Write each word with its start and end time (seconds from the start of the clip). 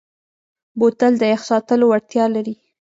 بوتل 0.79 1.13
د 1.19 1.23
یخ 1.33 1.41
ساتلو 1.49 1.85
وړتیا 1.87 2.25
لري. 2.35 2.55